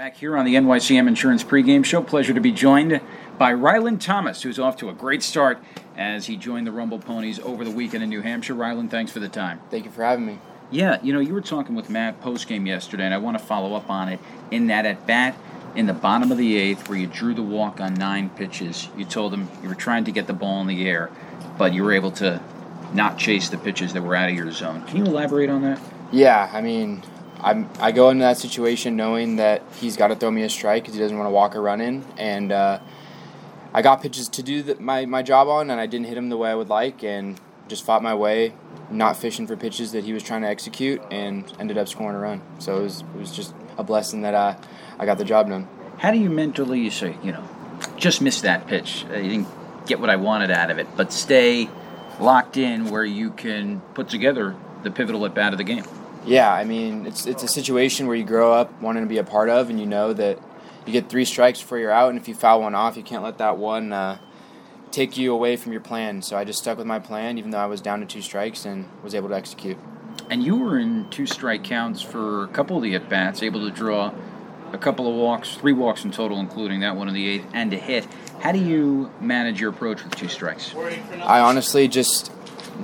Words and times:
Back 0.00 0.16
here 0.16 0.34
on 0.34 0.46
the 0.46 0.54
NYCM 0.54 1.08
Insurance 1.08 1.44
pregame 1.44 1.84
show, 1.84 2.02
pleasure 2.02 2.32
to 2.32 2.40
be 2.40 2.52
joined 2.52 3.02
by 3.36 3.52
Rhylan 3.52 4.00
Thomas, 4.00 4.40
who's 4.40 4.58
off 4.58 4.78
to 4.78 4.88
a 4.88 4.94
great 4.94 5.22
start 5.22 5.58
as 5.94 6.24
he 6.24 6.38
joined 6.38 6.66
the 6.66 6.72
Rumble 6.72 6.98
Ponies 6.98 7.38
over 7.40 7.66
the 7.66 7.70
weekend 7.70 8.02
in 8.02 8.08
New 8.08 8.22
Hampshire. 8.22 8.54
Rhylan, 8.54 8.88
thanks 8.88 9.12
for 9.12 9.20
the 9.20 9.28
time. 9.28 9.60
Thank 9.70 9.84
you 9.84 9.90
for 9.90 10.02
having 10.02 10.24
me. 10.24 10.38
Yeah, 10.70 10.98
you 11.02 11.12
know, 11.12 11.20
you 11.20 11.34
were 11.34 11.42
talking 11.42 11.74
with 11.74 11.90
Matt 11.90 12.18
post 12.22 12.48
game 12.48 12.64
yesterday, 12.64 13.04
and 13.04 13.12
I 13.12 13.18
want 13.18 13.38
to 13.38 13.44
follow 13.44 13.74
up 13.74 13.90
on 13.90 14.08
it. 14.08 14.20
In 14.50 14.68
that 14.68 14.86
at 14.86 15.06
bat 15.06 15.36
in 15.76 15.84
the 15.84 15.92
bottom 15.92 16.32
of 16.32 16.38
the 16.38 16.56
eighth, 16.56 16.88
where 16.88 16.96
you 16.96 17.06
drew 17.06 17.34
the 17.34 17.42
walk 17.42 17.78
on 17.78 17.92
nine 17.92 18.30
pitches, 18.30 18.88
you 18.96 19.04
told 19.04 19.34
him 19.34 19.50
you 19.62 19.68
were 19.68 19.74
trying 19.74 20.04
to 20.04 20.12
get 20.12 20.26
the 20.26 20.32
ball 20.32 20.62
in 20.62 20.66
the 20.66 20.88
air, 20.88 21.10
but 21.58 21.74
you 21.74 21.84
were 21.84 21.92
able 21.92 22.12
to 22.12 22.40
not 22.94 23.18
chase 23.18 23.50
the 23.50 23.58
pitches 23.58 23.92
that 23.92 24.00
were 24.00 24.16
out 24.16 24.30
of 24.30 24.34
your 24.34 24.50
zone. 24.50 24.82
Can 24.86 24.96
you 24.96 25.04
elaborate 25.04 25.50
on 25.50 25.60
that? 25.60 25.78
Yeah, 26.10 26.50
I 26.50 26.62
mean, 26.62 27.02
I'm, 27.42 27.68
I 27.78 27.92
go 27.92 28.10
into 28.10 28.22
that 28.22 28.36
situation 28.36 28.96
knowing 28.96 29.36
that 29.36 29.62
he's 29.76 29.96
got 29.96 30.08
to 30.08 30.16
throw 30.16 30.30
me 30.30 30.42
a 30.42 30.50
strike 30.50 30.82
because 30.82 30.94
he 30.94 31.00
doesn't 31.00 31.16
want 31.16 31.26
to 31.26 31.32
walk 31.32 31.54
a 31.54 31.60
run 31.60 31.80
in, 31.80 32.04
and 32.18 32.52
uh, 32.52 32.80
I 33.72 33.82
got 33.82 34.02
pitches 34.02 34.28
to 34.30 34.42
do 34.42 34.62
the, 34.62 34.74
my 34.76 35.06
my 35.06 35.22
job 35.22 35.48
on, 35.48 35.70
and 35.70 35.80
I 35.80 35.86
didn't 35.86 36.06
hit 36.06 36.16
him 36.16 36.28
the 36.28 36.36
way 36.36 36.50
I 36.50 36.54
would 36.54 36.68
like, 36.68 37.02
and 37.02 37.40
just 37.68 37.84
fought 37.84 38.02
my 38.02 38.14
way, 38.14 38.52
not 38.90 39.16
fishing 39.16 39.46
for 39.46 39.56
pitches 39.56 39.92
that 39.92 40.04
he 40.04 40.12
was 40.12 40.22
trying 40.22 40.42
to 40.42 40.48
execute, 40.48 41.00
and 41.10 41.50
ended 41.58 41.78
up 41.78 41.88
scoring 41.88 42.16
a 42.16 42.20
run. 42.20 42.42
So 42.58 42.78
it 42.78 42.82
was 42.82 43.00
it 43.00 43.18
was 43.18 43.32
just 43.32 43.54
a 43.78 43.84
blessing 43.84 44.22
that 44.22 44.34
I 44.34 44.56
I 44.98 45.06
got 45.06 45.18
the 45.18 45.24
job 45.24 45.48
done. 45.48 45.66
How 45.98 46.10
do 46.10 46.18
you 46.18 46.30
mentally 46.30 46.90
say 46.90 47.16
you 47.22 47.32
know 47.32 47.48
just 47.96 48.20
missed 48.20 48.42
that 48.42 48.66
pitch? 48.66 49.06
Uh, 49.10 49.16
you 49.16 49.30
didn't 49.30 49.48
get 49.86 49.98
what 49.98 50.10
I 50.10 50.16
wanted 50.16 50.50
out 50.50 50.70
of 50.70 50.78
it, 50.78 50.88
but 50.96 51.12
stay 51.12 51.70
locked 52.18 52.58
in 52.58 52.90
where 52.90 53.04
you 53.04 53.30
can 53.30 53.80
put 53.94 54.08
together 54.08 54.54
the 54.82 54.90
pivotal 54.90 55.24
at 55.24 55.34
bat 55.34 55.52
of 55.52 55.58
the 55.58 55.64
game. 55.64 55.84
Yeah, 56.24 56.52
I 56.52 56.64
mean, 56.64 57.06
it's 57.06 57.26
it's 57.26 57.42
a 57.42 57.48
situation 57.48 58.06
where 58.06 58.16
you 58.16 58.24
grow 58.24 58.52
up 58.52 58.80
wanting 58.80 59.02
to 59.02 59.08
be 59.08 59.18
a 59.18 59.24
part 59.24 59.48
of, 59.48 59.70
and 59.70 59.80
you 59.80 59.86
know 59.86 60.12
that 60.12 60.38
you 60.86 60.92
get 60.92 61.08
three 61.08 61.24
strikes 61.24 61.60
before 61.60 61.78
you're 61.78 61.90
out, 61.90 62.10
and 62.10 62.18
if 62.18 62.28
you 62.28 62.34
foul 62.34 62.62
one 62.62 62.74
off, 62.74 62.96
you 62.96 63.02
can't 63.02 63.22
let 63.22 63.38
that 63.38 63.56
one 63.56 63.92
uh, 63.92 64.18
take 64.90 65.16
you 65.16 65.32
away 65.32 65.56
from 65.56 65.72
your 65.72 65.80
plan. 65.80 66.22
So 66.22 66.36
I 66.36 66.44
just 66.44 66.58
stuck 66.58 66.78
with 66.78 66.86
my 66.86 66.98
plan, 66.98 67.38
even 67.38 67.50
though 67.50 67.58
I 67.58 67.66
was 67.66 67.80
down 67.80 68.00
to 68.00 68.06
two 68.06 68.22
strikes, 68.22 68.64
and 68.64 68.88
was 69.02 69.14
able 69.14 69.28
to 69.28 69.34
execute. 69.34 69.78
And 70.28 70.42
you 70.42 70.56
were 70.56 70.78
in 70.78 71.08
two 71.10 71.26
strike 71.26 71.64
counts 71.64 72.02
for 72.02 72.44
a 72.44 72.48
couple 72.48 72.76
of 72.76 72.82
the 72.82 72.94
at 72.94 73.08
bats, 73.08 73.42
able 73.42 73.60
to 73.60 73.70
draw 73.70 74.12
a 74.72 74.78
couple 74.78 75.08
of 75.08 75.14
walks, 75.14 75.54
three 75.54 75.72
walks 75.72 76.04
in 76.04 76.10
total, 76.10 76.38
including 76.38 76.80
that 76.80 76.96
one 76.96 77.08
in 77.08 77.14
the 77.14 77.26
eighth, 77.26 77.46
and 77.52 77.72
a 77.72 77.76
hit. 77.76 78.06
How 78.40 78.52
do 78.52 78.58
you 78.58 79.10
manage 79.20 79.60
your 79.60 79.70
approach 79.70 80.04
with 80.04 80.14
two 80.16 80.28
strikes? 80.28 80.74
I 81.22 81.40
honestly 81.40 81.88
just 81.88 82.32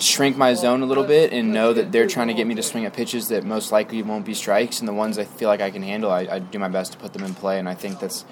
shrink 0.01 0.37
my 0.37 0.55
zone 0.55 0.83
a 0.83 0.87
little 0.87 1.05
bit 1.05 1.33
and 1.33 1.53
know 1.53 1.73
that 1.73 1.93
they're 1.93 2.07
trying 2.07 2.29
to 2.29 2.35
get 2.35 2.47
me 2.47 2.55
to 2.55 2.63
swing 2.63 2.85
at 2.85 2.93
pitches 2.93 3.29
that 3.29 3.45
most 3.45 3.73
likely 3.73 4.03
won't 4.03 4.25
be 4.25 4.35
strikes, 4.35 4.81
and 4.81 4.89
the 4.89 4.93
ones 4.93 5.19
I 5.19 5.25
feel 5.25 5.49
like 5.49 5.61
I 5.61 5.71
can 5.71 5.83
handle, 5.83 6.11
I, 6.11 6.21
I 6.31 6.39
do 6.39 6.59
my 6.59 6.69
best 6.69 6.93
to 6.93 6.99
put 6.99 7.13
them 7.13 7.25
in 7.25 7.35
play, 7.35 7.59
and 7.59 7.69
I 7.69 7.75
think 7.75 8.01
that's 8.01 8.25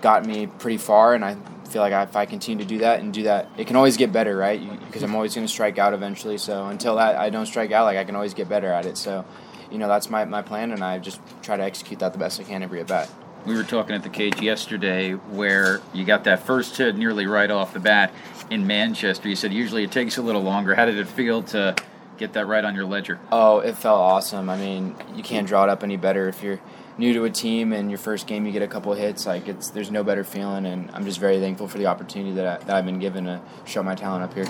got 0.00 0.24
me 0.24 0.46
pretty 0.46 0.78
far, 0.78 1.14
and 1.14 1.24
I 1.24 1.36
feel 1.68 1.82
like 1.82 1.92
if 2.08 2.16
I 2.16 2.26
continue 2.26 2.64
to 2.64 2.68
do 2.68 2.78
that 2.78 3.00
and 3.00 3.12
do 3.12 3.24
that, 3.24 3.48
it 3.56 3.66
can 3.66 3.76
always 3.76 3.96
get 3.96 4.12
better, 4.12 4.36
right? 4.36 4.60
Because 4.86 5.02
I'm 5.02 5.14
always 5.14 5.34
going 5.34 5.46
to 5.46 5.52
strike 5.52 5.78
out 5.78 5.92
eventually. 5.92 6.38
So 6.38 6.66
until 6.66 6.96
that, 6.96 7.16
I 7.16 7.30
don't 7.30 7.46
strike 7.46 7.72
out, 7.72 7.84
like 7.84 7.98
I 7.98 8.04
can 8.04 8.14
always 8.14 8.34
get 8.34 8.48
better 8.48 8.72
at 8.72 8.86
it. 8.86 8.96
So, 8.96 9.24
you 9.70 9.78
know, 9.78 9.88
that's 9.88 10.08
my, 10.08 10.24
my 10.24 10.42
plan, 10.42 10.72
and 10.72 10.82
I 10.82 10.98
just 10.98 11.20
try 11.42 11.56
to 11.56 11.62
execute 11.62 12.00
that 12.00 12.12
the 12.12 12.18
best 12.18 12.40
I 12.40 12.44
can 12.44 12.62
every 12.62 12.80
at 12.80 12.86
bat. 12.86 13.10
We 13.46 13.54
were 13.54 13.62
talking 13.62 13.94
at 13.94 14.02
the 14.02 14.08
cage 14.08 14.40
yesterday 14.40 15.12
where 15.12 15.80
you 15.94 16.04
got 16.04 16.24
that 16.24 16.40
first 16.44 16.76
hit 16.76 16.96
nearly 16.96 17.26
right 17.26 17.50
off 17.50 17.72
the 17.72 17.80
bat 17.80 18.12
in 18.50 18.66
Manchester. 18.66 19.28
You 19.28 19.36
said 19.36 19.52
usually 19.52 19.84
it 19.84 19.92
takes 19.92 20.18
a 20.18 20.22
little 20.22 20.42
longer. 20.42 20.74
How 20.74 20.84
did 20.84 20.98
it 20.98 21.08
feel 21.08 21.42
to 21.44 21.74
get 22.18 22.34
that 22.34 22.46
right 22.46 22.64
on 22.64 22.74
your 22.74 22.84
ledger? 22.84 23.18
Oh, 23.32 23.60
it 23.60 23.76
felt 23.76 24.00
awesome. 24.00 24.50
I 24.50 24.56
mean, 24.56 24.96
you 25.14 25.22
can't 25.22 25.46
draw 25.46 25.64
it 25.64 25.70
up 25.70 25.82
any 25.82 25.96
better 25.96 26.28
if 26.28 26.42
you're 26.42 26.60
new 26.98 27.14
to 27.14 27.24
a 27.24 27.30
team 27.30 27.72
and 27.72 27.88
your 27.90 27.98
first 27.98 28.26
game 28.26 28.44
you 28.44 28.52
get 28.52 28.62
a 28.62 28.66
couple 28.66 28.92
hits. 28.92 29.24
Like 29.24 29.48
it's 29.48 29.70
there's 29.70 29.90
no 29.90 30.02
better 30.02 30.24
feeling, 30.24 30.66
and 30.66 30.90
I'm 30.92 31.04
just 31.04 31.20
very 31.20 31.38
thankful 31.38 31.68
for 31.68 31.78
the 31.78 31.86
opportunity 31.86 32.32
that, 32.32 32.46
I, 32.46 32.64
that 32.64 32.76
I've 32.76 32.84
been 32.84 32.98
given 32.98 33.24
to 33.24 33.40
show 33.64 33.82
my 33.82 33.94
talent 33.94 34.24
up 34.24 34.34
here. 34.34 34.46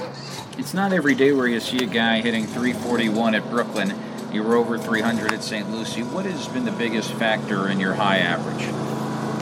It's 0.59 0.75
not 0.75 0.93
every 0.93 1.15
day 1.15 1.33
where 1.33 1.47
you 1.47 1.61
see 1.61 1.85
a 1.85 1.87
guy 1.87 2.21
hitting 2.21 2.47
341 2.47 3.35
at 3.35 3.49
Brooklyn. 3.51 3.95
You 4.39 4.45
were 4.45 4.55
over 4.55 4.79
300 4.79 5.33
at 5.33 5.43
St. 5.43 5.69
Lucie. 5.69 6.05
What 6.05 6.25
has 6.25 6.47
been 6.47 6.65
the 6.65 6.71
biggest 6.71 7.13
factor 7.15 7.69
in 7.69 7.81
your 7.81 7.95
high 7.95 8.19
average? 8.19 8.63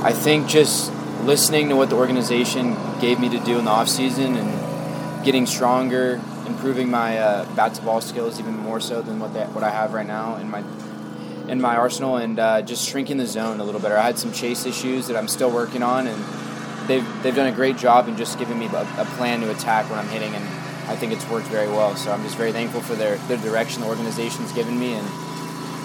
I 0.03 0.11
think 0.11 0.49
just 0.49 0.91
listening 1.25 1.69
to 1.69 1.77
what 1.77 1.91
the 1.91 1.97
organization 1.97 2.75
gave 2.99 3.21
me 3.21 3.29
to 3.29 3.39
do 3.41 3.59
in 3.59 3.67
the 3.67 3.71
off 3.71 3.91
season 3.91 4.37
and 4.37 5.23
getting 5.23 5.45
stronger, 5.45 6.19
improving 6.47 6.91
my 6.91 7.19
uh, 7.19 7.55
bat 7.55 7.75
to 7.75 7.83
ball 7.83 8.01
skills 8.01 8.41
even 8.41 8.57
more 8.57 8.81
so 8.81 9.03
than 9.03 9.21
what 9.21 9.33
what 9.51 9.63
I 9.63 9.69
have 9.69 9.93
right 9.93 10.07
now 10.07 10.37
in 10.37 10.49
my 10.49 10.65
in 11.47 11.61
my 11.61 11.77
arsenal, 11.77 12.17
and 12.17 12.39
uh, 12.39 12.63
just 12.63 12.89
shrinking 12.89 13.19
the 13.19 13.27
zone 13.27 13.61
a 13.61 13.65
little 13.65 13.83
better. 13.83 13.99
I 13.99 14.07
had 14.07 14.19
some 14.19 14.33
chase 14.33 14.65
issues 14.65 15.09
that 15.09 15.17
I'm 15.19 15.29
still 15.29 15.51
working 15.51 15.83
on, 15.83 16.07
and 16.07 16.89
they've 16.89 17.07
they've 17.23 17.37
done 17.37 17.53
a 17.53 17.55
great 17.55 17.77
job 17.77 18.09
in 18.09 18.17
just 18.17 18.39
giving 18.39 18.59
me 18.59 18.65
a, 18.65 18.81
a 18.81 19.05
plan 19.19 19.43
to 19.43 19.51
attack 19.51 19.91
when 19.91 19.99
I'm 19.99 20.09
hitting, 20.09 20.35
and 20.35 20.56
I 20.89 20.97
think 20.97 21.13
it's 21.13 21.29
worked 21.29 21.47
very 21.49 21.69
well. 21.69 21.97
So 21.97 22.13
I'm 22.13 22.23
just 22.23 22.37
very 22.37 22.53
thankful 22.53 22.81
for 22.81 22.95
their 22.95 23.17
their 23.29 23.39
direction 23.39 23.83
the 23.83 23.89
organization's 23.89 24.53
given 24.53 24.79
me, 24.79 24.95
and 24.95 25.07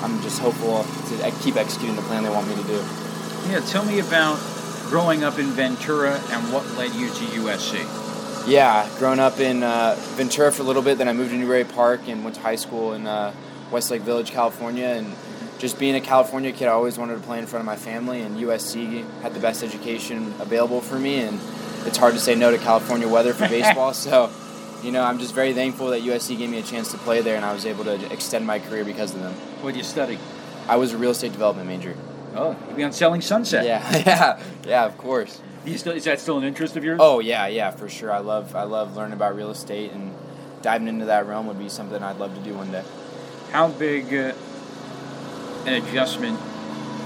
I'm 0.01 0.21
just 0.21 0.39
hopeful 0.39 0.83
to 0.83 1.31
keep 1.43 1.55
executing 1.55 1.95
the 1.95 2.01
plan 2.03 2.23
they 2.23 2.29
want 2.29 2.47
me 2.47 2.55
to 2.55 2.63
do. 2.63 2.83
Yeah, 3.49 3.59
tell 3.67 3.83
me 3.85 3.99
about 3.99 4.39
growing 4.89 5.23
up 5.23 5.39
in 5.39 5.47
Ventura 5.47 6.21
and 6.29 6.53
what 6.53 6.65
led 6.77 6.93
you 6.93 7.07
to 7.07 7.25
USC. 7.41 8.47
Yeah, 8.47 8.89
growing 8.97 9.19
up 9.19 9.39
in 9.39 9.63
uh, 9.63 9.95
Ventura 10.15 10.51
for 10.51 10.63
a 10.63 10.65
little 10.65 10.81
bit, 10.81 10.97
then 10.97 11.07
I 11.07 11.13
moved 11.13 11.31
to 11.31 11.37
Newbury 11.37 11.63
Park 11.63 12.01
and 12.07 12.23
went 12.23 12.35
to 12.35 12.41
high 12.41 12.55
school 12.55 12.93
in 12.93 13.05
uh, 13.05 13.33
Westlake 13.71 14.01
Village, 14.01 14.31
California, 14.31 14.87
and 14.87 15.15
just 15.59 15.77
being 15.77 15.95
a 15.95 16.01
California 16.01 16.51
kid, 16.51 16.67
I 16.67 16.71
always 16.71 16.97
wanted 16.97 17.15
to 17.15 17.21
play 17.21 17.37
in 17.37 17.45
front 17.45 17.61
of 17.61 17.67
my 17.67 17.75
family, 17.75 18.21
and 18.21 18.37
USC 18.37 19.07
had 19.21 19.35
the 19.35 19.39
best 19.39 19.63
education 19.63 20.33
available 20.39 20.81
for 20.81 20.97
me, 20.97 21.19
and 21.19 21.39
it's 21.85 21.97
hard 21.97 22.15
to 22.15 22.19
say 22.19 22.33
no 22.33 22.49
to 22.49 22.57
California 22.57 23.07
weather 23.07 23.33
for 23.33 23.47
baseball. 23.47 23.93
so, 23.93 24.31
you 24.83 24.91
know, 24.91 25.03
I'm 25.03 25.19
just 25.19 25.33
very 25.33 25.53
thankful 25.53 25.87
that 25.87 26.01
USC 26.01 26.37
gave 26.37 26.49
me 26.49 26.59
a 26.59 26.63
chance 26.63 26.91
to 26.91 26.97
play 26.97 27.21
there, 27.21 27.35
and 27.35 27.45
I 27.45 27.53
was 27.53 27.65
able 27.65 27.83
to 27.83 28.11
extend 28.11 28.45
my 28.45 28.59
career 28.59 28.83
because 28.83 29.13
of 29.13 29.21
them. 29.21 29.33
What 29.61 29.71
did 29.71 29.77
you 29.77 29.83
study? 29.83 30.17
I 30.67 30.75
was 30.75 30.93
a 30.93 30.97
real 30.97 31.11
estate 31.11 31.31
development 31.31 31.67
major. 31.67 31.95
Oh, 32.35 32.55
you'll 32.67 32.77
be 32.77 32.83
on 32.83 32.93
Selling 32.93 33.21
Sunset. 33.21 33.65
Yeah, 33.65 33.97
yeah, 34.05 34.43
yeah. 34.65 34.85
Of 34.85 34.97
course. 34.97 35.41
Still, 35.75 35.93
is 35.93 36.05
that 36.05 36.19
still 36.19 36.37
an 36.37 36.43
interest 36.43 36.75
of 36.75 36.83
yours? 36.83 36.97
Oh 37.01 37.19
yeah, 37.19 37.45
yeah, 37.47 37.71
for 37.71 37.87
sure. 37.87 38.11
I 38.11 38.19
love 38.19 38.55
I 38.55 38.63
love 38.63 38.95
learning 38.95 39.13
about 39.13 39.35
real 39.35 39.51
estate 39.51 39.91
and 39.91 40.15
diving 40.61 40.87
into 40.87 41.05
that 41.05 41.27
realm 41.27 41.47
would 41.47 41.59
be 41.59 41.69
something 41.69 42.01
I'd 42.01 42.17
love 42.17 42.33
to 42.35 42.41
do 42.41 42.55
one 42.55 42.71
day. 42.71 42.83
How 43.51 43.67
big 43.67 44.13
uh, 44.13 44.33
an 45.65 45.73
adjustment 45.83 46.39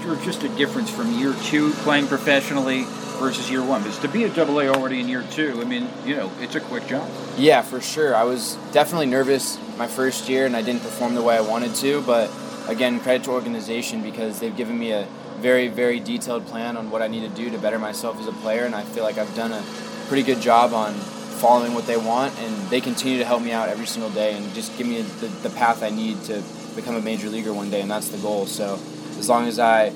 or 0.06 0.16
just 0.16 0.42
a 0.44 0.48
difference 0.50 0.88
from 0.88 1.12
year 1.12 1.34
two 1.42 1.72
playing 1.72 2.06
professionally 2.06 2.86
versus 3.16 3.50
year 3.50 3.64
one? 3.64 3.82
Because 3.82 3.98
to 4.00 4.08
be 4.08 4.24
a 4.24 4.28
double 4.28 4.60
A 4.60 4.68
already 4.68 5.00
in 5.00 5.08
year 5.08 5.24
two, 5.30 5.60
I 5.60 5.64
mean, 5.64 5.88
you 6.04 6.16
know, 6.16 6.30
it's 6.40 6.54
a 6.54 6.60
quick 6.60 6.86
jump. 6.86 7.10
Yeah, 7.36 7.62
for 7.62 7.80
sure. 7.80 8.14
I 8.14 8.24
was 8.24 8.56
definitely 8.72 9.06
nervous 9.06 9.58
my 9.76 9.86
first 9.86 10.28
year 10.28 10.46
and 10.46 10.56
I 10.56 10.62
didn't 10.62 10.82
perform 10.82 11.14
the 11.14 11.22
way 11.22 11.36
I 11.36 11.40
wanted 11.40 11.74
to, 11.76 12.02
but 12.02 12.30
again, 12.68 13.00
credit 13.00 13.24
to 13.24 13.30
organization 13.30 14.02
because 14.02 14.40
they've 14.40 14.56
given 14.56 14.78
me 14.78 14.92
a 14.92 15.06
very, 15.38 15.68
very 15.68 16.00
detailed 16.00 16.46
plan 16.46 16.76
on 16.76 16.90
what 16.90 17.02
I 17.02 17.08
need 17.08 17.28
to 17.28 17.34
do 17.34 17.50
to 17.50 17.58
better 17.58 17.78
myself 17.78 18.18
as 18.20 18.26
a 18.26 18.32
player, 18.32 18.64
and 18.64 18.74
I 18.74 18.82
feel 18.82 19.04
like 19.04 19.18
I've 19.18 19.34
done 19.34 19.52
a 19.52 19.62
pretty 20.08 20.22
good 20.22 20.40
job 20.40 20.72
on 20.72 20.94
following 20.94 21.74
what 21.74 21.86
they 21.86 21.96
want, 21.96 22.36
and 22.40 22.70
they 22.70 22.80
continue 22.80 23.18
to 23.18 23.24
help 23.24 23.42
me 23.42 23.52
out 23.52 23.68
every 23.68 23.86
single 23.86 24.10
day 24.10 24.34
and 24.34 24.54
just 24.54 24.76
give 24.78 24.86
me 24.86 25.02
the, 25.02 25.26
the 25.46 25.50
path 25.50 25.82
I 25.82 25.90
need 25.90 26.22
to 26.24 26.42
become 26.74 26.96
a 26.96 27.02
major 27.02 27.28
leaguer 27.28 27.52
one 27.52 27.70
day, 27.70 27.82
and 27.82 27.90
that's 27.90 28.08
the 28.08 28.18
goal. 28.18 28.46
So 28.46 28.78
as 29.18 29.28
long 29.28 29.46
as 29.46 29.58
I 29.58 29.92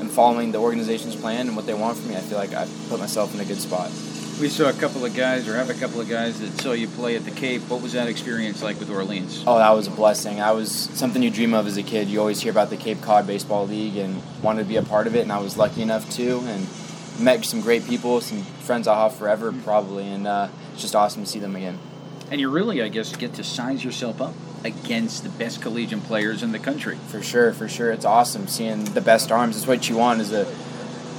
am 0.00 0.08
following 0.08 0.52
the 0.52 0.58
organization's 0.58 1.16
plan 1.16 1.48
and 1.48 1.56
what 1.56 1.66
they 1.66 1.74
want 1.74 1.98
from 1.98 2.10
me, 2.10 2.16
I 2.16 2.20
feel 2.20 2.38
like 2.38 2.52
I've 2.52 2.70
put 2.88 3.00
myself 3.00 3.34
in 3.34 3.40
a 3.40 3.44
good 3.44 3.58
spot. 3.58 3.90
We 4.40 4.48
saw 4.48 4.68
a 4.68 4.72
couple 4.72 5.04
of 5.04 5.14
guys, 5.14 5.48
or 5.48 5.54
have 5.54 5.70
a 5.70 5.74
couple 5.74 6.00
of 6.00 6.08
guys 6.08 6.40
that 6.40 6.60
saw 6.60 6.72
you 6.72 6.88
play 6.88 7.16
at 7.16 7.24
the 7.24 7.30
Cape. 7.30 7.62
What 7.68 7.80
was 7.80 7.92
that 7.92 8.08
experience 8.08 8.62
like 8.62 8.80
with 8.80 8.90
Orleans? 8.90 9.44
Oh, 9.46 9.58
that 9.58 9.70
was 9.70 9.86
a 9.86 9.90
blessing. 9.90 10.40
I 10.40 10.52
was 10.52 10.72
something 10.72 11.22
you 11.22 11.30
dream 11.30 11.54
of 11.54 11.66
as 11.66 11.76
a 11.76 11.82
kid. 11.82 12.08
You 12.08 12.18
always 12.18 12.40
hear 12.40 12.50
about 12.50 12.70
the 12.70 12.76
Cape 12.76 13.00
Cod 13.02 13.26
Baseball 13.26 13.66
League 13.66 13.96
and 13.96 14.20
wanted 14.42 14.62
to 14.62 14.68
be 14.68 14.76
a 14.76 14.82
part 14.82 15.06
of 15.06 15.14
it, 15.14 15.20
and 15.20 15.30
I 15.30 15.38
was 15.38 15.56
lucky 15.56 15.82
enough 15.82 16.10
to, 16.16 16.40
and 16.40 16.66
met 17.20 17.44
some 17.44 17.60
great 17.60 17.86
people, 17.86 18.20
some 18.20 18.42
friends 18.42 18.88
I'll 18.88 19.08
have 19.08 19.16
forever 19.16 19.52
probably, 19.52 20.08
and 20.08 20.26
uh, 20.26 20.48
it's 20.72 20.82
just 20.82 20.96
awesome 20.96 21.24
to 21.24 21.28
see 21.28 21.38
them 21.38 21.54
again. 21.54 21.78
And 22.30 22.40
you 22.40 22.48
really, 22.50 22.82
I 22.82 22.88
guess, 22.88 23.14
get 23.14 23.34
to 23.34 23.44
size 23.44 23.84
yourself 23.84 24.20
up 24.20 24.34
against 24.64 25.22
the 25.22 25.28
best 25.28 25.60
collegiate 25.60 26.04
players 26.04 26.42
in 26.42 26.52
the 26.52 26.58
country. 26.58 26.96
For 27.08 27.22
sure, 27.22 27.52
for 27.52 27.68
sure, 27.68 27.90
it's 27.90 28.04
awesome 28.04 28.46
seeing 28.46 28.84
the 28.84 29.00
best 29.00 29.32
arms. 29.32 29.56
It's 29.56 29.66
what 29.66 29.88
you 29.88 29.96
want 29.96 30.20
as 30.20 30.32
a 30.32 30.46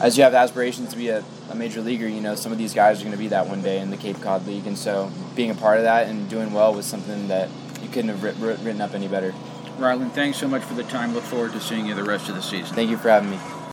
as 0.02 0.18
you 0.18 0.24
have 0.24 0.34
aspirations 0.34 0.90
to 0.90 0.98
be 0.98 1.10
a, 1.10 1.24
a 1.50 1.56
major 1.56 1.82
leaguer. 1.82 2.08
You 2.08 2.22
know, 2.22 2.36
some 2.36 2.52
of 2.52 2.58
these 2.58 2.74
guys 2.74 3.00
are 3.00 3.04
going 3.04 3.14
to 3.14 3.18
be 3.18 3.30
that 3.30 3.48
one 3.48 3.62
day 3.62 3.80
in 3.80 3.90
the 3.90 3.98
Cape 3.98 4.20
Cod 4.22 4.46
League, 4.48 4.68
and 4.68 4.78
so 4.78 5.12
being 5.36 5.52
a 5.52 5.56
part 5.56 5.78
of 5.78 5.84
that 5.84 6.08
and 6.08 6.30
doing 6.30 6.54
well 6.54 6.74
was 6.74 6.86
something 6.86 7.28
that 7.28 7.50
you 7.82 7.88
couldn't 7.90 8.10
have 8.10 8.24
writ- 8.24 8.60
written 8.60 8.82
up 8.82 8.94
any 8.94 9.08
better. 9.08 9.34
Rhylan, 9.78 10.12
thanks 10.12 10.38
so 10.38 10.48
much 10.48 10.64
for 10.64 10.76
the 10.76 10.84
time. 10.84 11.14
Look 11.14 11.24
forward 11.24 11.52
to 11.54 11.60
seeing 11.60 11.86
you 11.86 11.96
the 11.96 12.04
rest 12.04 12.30
of 12.30 12.36
the 12.36 12.42
season. 12.42 12.76
Thank 12.76 12.90
you 12.90 12.98
for 12.98 13.10
having 13.10 13.32
me. 13.32 13.40